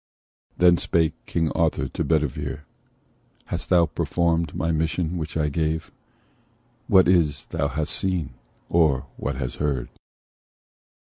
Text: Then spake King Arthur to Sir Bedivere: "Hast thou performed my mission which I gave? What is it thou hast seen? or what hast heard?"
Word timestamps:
Then 0.57 0.79
spake 0.79 1.13
King 1.27 1.51
Arthur 1.51 1.87
to 1.87 2.01
Sir 2.01 2.03
Bedivere: 2.03 2.63
"Hast 3.45 3.69
thou 3.69 3.85
performed 3.85 4.55
my 4.55 4.71
mission 4.71 5.15
which 5.15 5.37
I 5.37 5.47
gave? 5.47 5.91
What 6.87 7.07
is 7.07 7.41
it 7.43 7.49
thou 7.55 7.67
hast 7.67 7.93
seen? 7.93 8.31
or 8.67 9.05
what 9.17 9.35
hast 9.35 9.57
heard?" 9.57 9.89